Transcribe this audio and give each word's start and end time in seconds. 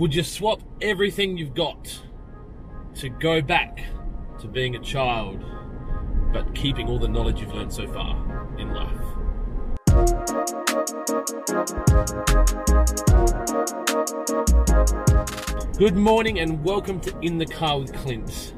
Would 0.00 0.14
you 0.14 0.22
swap 0.22 0.62
everything 0.80 1.36
you've 1.36 1.52
got 1.52 2.00
to 2.94 3.10
go 3.10 3.42
back 3.42 3.84
to 4.38 4.48
being 4.48 4.74
a 4.74 4.78
child, 4.78 5.44
but 6.32 6.54
keeping 6.54 6.88
all 6.88 6.98
the 6.98 7.06
knowledge 7.06 7.42
you've 7.42 7.52
learned 7.52 7.70
so 7.70 7.86
far 7.86 8.16
in 8.58 8.72
life? 8.72 8.96
Good 15.76 15.96
morning 15.96 16.38
and 16.38 16.64
welcome 16.64 16.98
to 17.00 17.14
In 17.20 17.36
the 17.36 17.44
Car 17.44 17.80
with 17.80 17.92
Clint. 17.92 18.54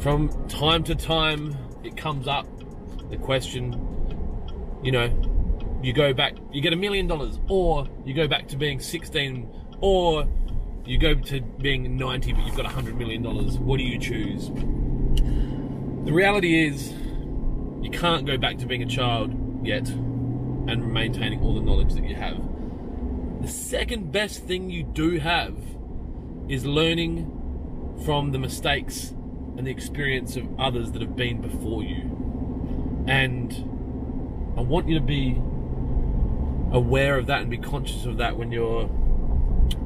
From 0.00 0.28
time 0.48 0.84
to 0.84 0.94
time, 0.94 1.56
it 1.82 1.96
comes 1.96 2.28
up 2.28 2.46
the 3.08 3.16
question, 3.16 3.80
you 4.82 4.92
know, 4.92 5.08
you 5.82 5.94
go 5.94 6.12
back, 6.12 6.34
you 6.52 6.60
get 6.60 6.74
a 6.74 6.76
million 6.76 7.06
dollars, 7.06 7.40
or 7.48 7.88
you 8.04 8.12
go 8.12 8.28
back 8.28 8.46
to 8.48 8.58
being 8.58 8.78
16, 8.78 9.63
or 9.84 10.26
you 10.86 10.96
go 10.96 11.14
to 11.14 11.42
being 11.42 11.98
90, 11.98 12.32
but 12.32 12.46
you've 12.46 12.56
got 12.56 12.64
hundred 12.64 12.96
million 12.96 13.22
dollars. 13.22 13.58
What 13.58 13.76
do 13.76 13.84
you 13.84 13.98
choose? 13.98 14.48
The 14.48 16.12
reality 16.12 16.66
is, 16.66 16.94
you 17.82 17.90
can't 17.90 18.26
go 18.26 18.38
back 18.38 18.56
to 18.58 18.66
being 18.66 18.82
a 18.82 18.86
child 18.86 19.34
yet 19.62 19.86
and 19.90 20.90
maintaining 20.90 21.42
all 21.42 21.54
the 21.54 21.60
knowledge 21.60 21.92
that 21.92 22.04
you 22.04 22.14
have. 22.14 22.40
The 23.42 23.48
second 23.48 24.10
best 24.10 24.44
thing 24.44 24.70
you 24.70 24.84
do 24.84 25.18
have 25.18 25.54
is 26.48 26.64
learning 26.64 27.30
from 28.06 28.32
the 28.32 28.38
mistakes 28.38 29.10
and 29.58 29.66
the 29.66 29.70
experience 29.70 30.34
of 30.36 30.48
others 30.58 30.92
that 30.92 31.02
have 31.02 31.14
been 31.14 31.42
before 31.42 31.82
you. 31.82 33.04
And 33.06 33.52
I 34.56 34.62
want 34.62 34.88
you 34.88 34.94
to 34.94 35.04
be 35.04 35.38
aware 36.72 37.18
of 37.18 37.26
that 37.26 37.42
and 37.42 37.50
be 37.50 37.58
conscious 37.58 38.06
of 38.06 38.16
that 38.16 38.38
when 38.38 38.50
you're 38.50 38.88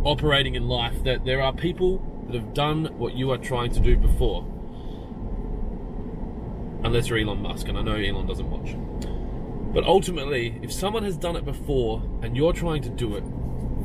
operating 0.05 0.55
in 0.55 0.69
life 0.69 1.03
that 1.05 1.25
there 1.25 1.41
are 1.41 1.53
people 1.53 1.99
that 2.27 2.35
have 2.35 2.55
done 2.55 2.87
what 2.99 3.15
you 3.15 3.31
are 3.31 3.39
trying 3.39 3.73
to 3.73 3.81
do 3.81 3.97
before. 3.97 4.45
Unless 6.85 7.09
you're 7.09 7.19
Elon 7.19 7.43
Musk, 7.43 7.69
and 7.69 7.77
I 7.77 7.83
know 7.83 7.95
Elon 7.95 8.27
doesn't 8.27 8.51
watch. 8.51 8.77
But 9.75 9.85
ultimately, 9.85 10.59
if 10.63 10.73
someone 10.73 11.03
has 11.03 11.17
done 11.17 11.37
it 11.37 11.45
before 11.45 12.03
and 12.23 12.37
you're 12.37 12.53
trying 12.53 12.83
to 12.83 12.91
do 12.91 13.17
it, 13.17 13.25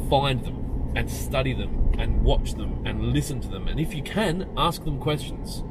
find 0.10 0.44
them 0.46 0.92
and 0.96 1.10
study 1.10 1.54
them 1.54 1.94
and 1.98 2.24
watch 2.24 2.54
them 2.54 2.86
and 2.86 3.14
listen 3.14 3.42
to 3.42 3.48
them. 3.48 3.68
And 3.68 3.80
if 3.80 3.94
you 3.94 4.04
can, 4.04 4.50
ask 4.58 4.84
them 4.84 5.00
questions. 5.00 5.64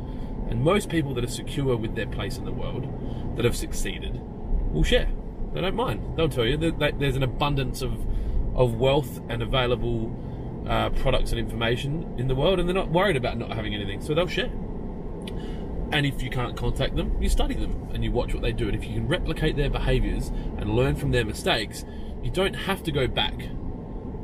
And 0.49 0.63
most 0.63 0.91
people 0.91 1.15
that 1.15 1.25
are 1.25 1.29
secure 1.29 1.77
with 1.77 1.95
their 1.95 2.07
place 2.07 2.37
in 2.37 2.45
the 2.45 2.53
world, 2.53 2.87
that 3.37 3.45
have 3.45 3.57
succeeded, 3.57 4.21
will 4.73 4.85
share. 4.85 5.09
They 5.55 5.61
don't 5.61 5.75
mind. 5.75 6.17
They'll 6.17 6.29
tell 6.29 6.45
you 6.45 6.57
that 6.57 6.99
there's 6.99 7.17
an 7.17 7.23
abundance 7.23 7.83
of, 7.83 7.93
of 8.55 8.75
wealth 8.75 9.21
and 9.29 9.43
available 9.43 10.15
uh, 10.69 10.91
products 10.91 11.31
and 11.33 11.39
information 11.39 12.15
in 12.19 12.29
the 12.29 12.35
world, 12.35 12.61
and 12.61 12.69
they're 12.69 12.75
not 12.75 12.91
worried 12.91 13.17
about 13.17 13.39
not 13.39 13.51
having 13.51 13.75
anything, 13.75 14.01
so 14.01 14.15
they'll 14.15 14.27
share. 14.27 14.51
And 15.93 16.07
if 16.07 16.23
you 16.23 16.31
can't 16.31 16.57
contact 16.57 16.97
them, 16.97 17.21
you 17.21 17.29
study 17.29 17.55
them 17.55 17.91
and 17.93 18.03
you 18.03 18.11
watch 18.11 18.33
what 18.33 18.43
they 18.43 18.53
do. 18.53 18.67
And 18.67 18.75
if 18.75 18.85
you 18.85 18.95
can 18.95 19.07
replicate 19.07 19.57
their 19.57 19.69
behaviors 19.69 20.29
and 20.57 20.71
learn 20.71 20.97
from 20.97 21.11
their 21.11 21.25
mistakes, 21.25 21.85
you 22.23 22.31
don't 22.31 22.55
have 22.55 22.83
to 22.85 22.93
go 22.93 23.07
back 23.07 23.35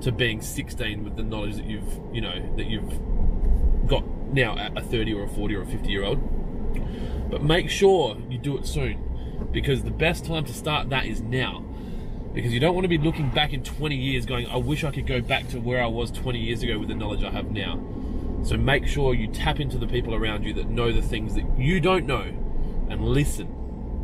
to 0.01 0.13
being 0.13 0.41
16 0.41 1.05
with 1.05 1.17
the 1.17 1.23
knowledge 1.23 1.57
that 1.57 1.67
you've, 1.67 2.01
you 2.13 2.23
know, 2.23 2.55
that 2.57 2.67
you've 2.67 3.87
got 3.87 4.07
now 4.33 4.57
at 4.57 4.77
a 4.79 4.81
30 4.81 5.13
or 5.13 5.25
a 5.25 5.29
40 5.29 5.55
or 5.57 5.63
a 5.63 5.67
50 5.67 5.91
year 5.91 6.05
old. 6.05 7.31
But 7.31 7.43
make 7.43 7.69
sure 7.69 8.17
you 8.31 8.39
do 8.39 8.57
it 8.57 8.67
soon 8.67 9.05
because 9.53 9.83
the 9.83 9.91
best 9.91 10.25
time 10.25 10.45
to 10.45 10.55
start 10.55 10.89
that 10.91 11.07
is 11.07 11.21
now. 11.21 11.65
Because 12.39 12.55
you 12.55 12.61
don't 12.61 12.77
want 12.77 12.85
to 12.85 12.89
be 12.89 12.99
looking 12.99 13.31
back 13.31 13.53
in 13.53 13.65
20 13.65 13.97
years 13.97 14.25
going, 14.25 14.47
I 14.47 14.59
wish 14.59 14.85
I 14.85 14.93
could 14.93 15.09
go 15.09 15.21
back 15.21 15.49
to 15.49 15.59
where 15.59 15.83
I 15.83 15.89
was 15.89 16.13
20 16.13 16.39
years 16.39 16.63
ago 16.63 16.79
with 16.79 16.87
the 16.87 16.95
knowledge 16.95 17.25
I 17.25 17.33
have 17.33 17.51
now. 17.51 17.85
So 18.45 18.57
make 18.57 18.87
sure 18.87 19.13
you 19.13 19.27
tap 19.27 19.59
into 19.59 19.77
the 19.77 19.89
people 19.89 20.15
around 20.15 20.45
you 20.45 20.53
that 20.53 20.71
know 20.71 20.93
the 20.93 21.03
things 21.03 21.35
that 21.35 21.45
you 21.59 21.81
don't 21.81 22.07
know 22.07 22.33
and 22.91 23.05
listen 23.05 23.49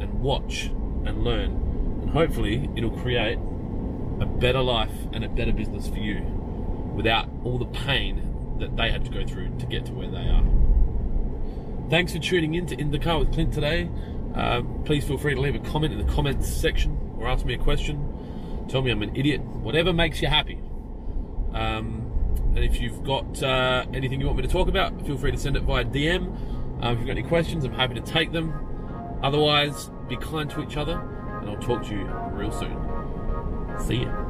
and 0.00 0.20
watch 0.20 0.64
and 1.04 1.22
learn. 1.22 1.52
And 2.02 2.10
hopefully 2.10 2.68
it'll 2.74 2.90
create 2.90 3.38
a 4.18 4.26
better 4.26 4.62
life 4.62 4.90
and 5.12 5.22
a 5.22 5.28
better 5.28 5.52
business 5.52 5.86
for 5.86 5.98
you 5.98 6.20
without 6.92 7.28
all 7.44 7.56
the 7.56 7.66
pain 7.66 8.56
that 8.58 8.76
they 8.76 8.90
had 8.90 9.04
to 9.04 9.12
go 9.12 9.24
through 9.24 9.56
to 9.60 9.66
get 9.66 9.86
to 9.86 9.92
where 9.92 10.10
they 10.10 10.28
are. 10.28 11.88
Thanks 11.88 12.12
for 12.12 12.18
tuning 12.18 12.54
in 12.54 12.66
to 12.66 12.80
In 12.80 12.90
the 12.90 12.98
Car 12.98 13.20
with 13.20 13.32
Clint 13.32 13.54
today. 13.54 13.88
Uh, 14.34 14.62
please 14.84 15.04
feel 15.04 15.18
free 15.18 15.36
to 15.36 15.40
leave 15.40 15.54
a 15.54 15.60
comment 15.70 15.92
in 15.92 16.04
the 16.04 16.12
comments 16.12 16.48
section 16.48 16.98
or 17.20 17.28
ask 17.28 17.46
me 17.46 17.54
a 17.54 17.58
question. 17.58 18.10
Tell 18.68 18.82
me 18.82 18.90
I'm 18.90 19.02
an 19.02 19.14
idiot, 19.14 19.40
whatever 19.40 19.92
makes 19.92 20.20
you 20.22 20.28
happy. 20.28 20.60
Um, 21.52 22.04
and 22.54 22.64
if 22.64 22.80
you've 22.80 23.02
got 23.04 23.42
uh, 23.42 23.84
anything 23.92 24.20
you 24.20 24.26
want 24.26 24.38
me 24.38 24.42
to 24.42 24.48
talk 24.48 24.68
about, 24.68 25.04
feel 25.06 25.16
free 25.16 25.30
to 25.30 25.38
send 25.38 25.56
it 25.56 25.62
via 25.62 25.84
DM. 25.84 26.82
Uh, 26.82 26.92
if 26.92 26.98
you've 26.98 27.06
got 27.06 27.16
any 27.16 27.22
questions, 27.22 27.64
I'm 27.64 27.72
happy 27.72 27.94
to 27.94 28.00
take 28.00 28.32
them. 28.32 28.52
Otherwise, 29.22 29.90
be 30.08 30.16
kind 30.16 30.50
to 30.50 30.62
each 30.62 30.76
other, 30.76 31.00
and 31.40 31.50
I'll 31.50 31.58
talk 31.58 31.84
to 31.84 31.90
you 31.90 32.04
real 32.32 32.52
soon. 32.52 32.76
See 33.80 34.02
ya. 34.02 34.24